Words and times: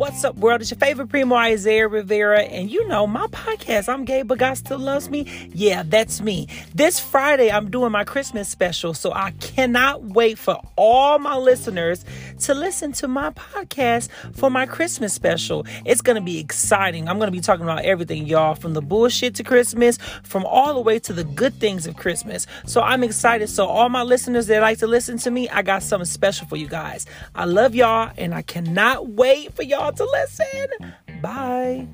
What's 0.00 0.24
up, 0.24 0.34
world? 0.36 0.62
It's 0.62 0.70
your 0.70 0.78
favorite 0.78 1.08
primo 1.08 1.34
Isaiah 1.34 1.86
Rivera, 1.86 2.40
and 2.40 2.70
you 2.70 2.88
know 2.88 3.06
my 3.06 3.26
podcast. 3.26 3.86
I'm 3.86 4.06
gay, 4.06 4.22
but 4.22 4.38
God 4.38 4.54
still 4.54 4.78
loves 4.78 5.10
me. 5.10 5.26
Yeah, 5.52 5.82
that's 5.84 6.22
me. 6.22 6.48
This 6.74 6.98
Friday, 6.98 7.52
I'm 7.52 7.70
doing 7.70 7.92
my 7.92 8.04
Christmas 8.04 8.48
special, 8.48 8.94
so 8.94 9.12
I 9.12 9.32
cannot 9.32 10.02
wait 10.02 10.38
for 10.38 10.58
all 10.76 11.18
my 11.18 11.36
listeners 11.36 12.06
to 12.38 12.54
listen 12.54 12.92
to 12.92 13.08
my 13.08 13.28
podcast 13.32 14.08
for 14.34 14.48
my 14.48 14.64
Christmas 14.64 15.12
special. 15.12 15.66
It's 15.84 16.00
gonna 16.00 16.22
be 16.22 16.38
exciting. 16.38 17.06
I'm 17.06 17.18
gonna 17.18 17.30
be 17.30 17.40
talking 17.40 17.64
about 17.64 17.84
everything, 17.84 18.26
y'all, 18.26 18.54
from 18.54 18.72
the 18.72 18.80
bullshit 18.80 19.34
to 19.34 19.42
Christmas, 19.42 19.98
from 20.22 20.46
all 20.46 20.72
the 20.72 20.80
way 20.80 20.98
to 21.00 21.12
the 21.12 21.24
good 21.24 21.52
things 21.52 21.86
of 21.86 21.96
Christmas. 21.96 22.46
So 22.64 22.80
I'm 22.80 23.04
excited. 23.04 23.50
So 23.50 23.66
all 23.66 23.90
my 23.90 24.02
listeners 24.02 24.46
that 24.46 24.62
like 24.62 24.78
to 24.78 24.86
listen 24.86 25.18
to 25.18 25.30
me, 25.30 25.50
I 25.50 25.60
got 25.60 25.82
something 25.82 26.06
special 26.06 26.46
for 26.46 26.56
you 26.56 26.68
guys. 26.68 27.04
I 27.34 27.44
love 27.44 27.74
y'all, 27.74 28.10
and 28.16 28.34
I 28.34 28.40
cannot 28.40 29.06
wait 29.06 29.52
for 29.52 29.62
y'all 29.62 29.89
to 29.92 30.04
listen. 30.04 30.94
Bye. 31.20 31.86